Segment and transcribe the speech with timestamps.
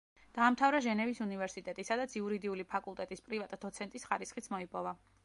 [0.35, 4.97] დაამთავრა ჟენევის უნივერსიტეტი, სადაც იურიდიული ფაკულტეტის პრივატ-დოცენტის ხარისხიც მოიპოვა.